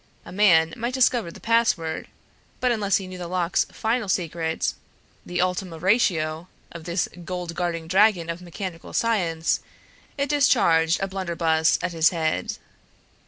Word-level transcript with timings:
A 0.25 0.31
man 0.31 0.73
might 0.75 0.95
discover 0.95 1.29
the 1.29 1.39
password; 1.39 2.07
but 2.59 2.71
unless 2.71 2.97
he 2.97 3.05
knew 3.05 3.19
the 3.19 3.27
lock's 3.27 3.65
final 3.65 4.09
secret, 4.09 4.73
the 5.23 5.39
ultima 5.39 5.77
ratio 5.77 6.47
of 6.71 6.85
this 6.85 7.07
gold 7.23 7.53
guarding 7.53 7.85
dragon 7.87 8.27
of 8.27 8.41
mechanical 8.41 8.93
science, 8.93 9.59
it 10.17 10.29
discharged 10.29 10.99
a 11.01 11.07
blunderbuss 11.07 11.77
at 11.83 11.91
his 11.91 12.09
head. 12.09 12.57